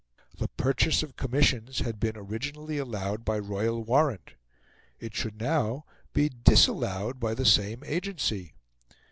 The 0.35 0.47
purchase 0.47 1.03
of 1.03 1.15
commissions 1.15 1.77
had 1.81 1.99
been 1.99 2.17
originally 2.17 2.79
allowed 2.79 3.23
by 3.23 3.37
Royal 3.37 3.83
Warrant; 3.83 4.33
it 4.99 5.13
should 5.13 5.39
now 5.39 5.85
be 6.11 6.27
disallowed 6.27 7.19
by 7.19 7.35
the 7.35 7.45
same 7.45 7.83
agency. 7.85 8.55